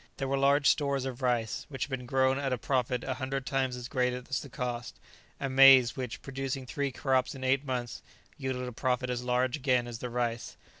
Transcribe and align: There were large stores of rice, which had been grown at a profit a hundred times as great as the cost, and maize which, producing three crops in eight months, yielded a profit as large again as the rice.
There 0.17 0.27
were 0.27 0.35
large 0.35 0.67
stores 0.67 1.05
of 1.05 1.21
rice, 1.21 1.67
which 1.69 1.85
had 1.85 1.91
been 1.91 2.07
grown 2.07 2.39
at 2.39 2.51
a 2.51 2.57
profit 2.57 3.03
a 3.03 3.13
hundred 3.13 3.45
times 3.45 3.75
as 3.75 3.87
great 3.87 4.13
as 4.13 4.39
the 4.41 4.49
cost, 4.49 4.99
and 5.39 5.55
maize 5.55 5.95
which, 5.95 6.23
producing 6.23 6.65
three 6.65 6.91
crops 6.91 7.35
in 7.35 7.43
eight 7.43 7.63
months, 7.63 8.01
yielded 8.35 8.67
a 8.67 8.71
profit 8.71 9.11
as 9.11 9.21
large 9.23 9.57
again 9.57 9.85
as 9.85 9.99
the 9.99 10.09
rice. 10.09 10.57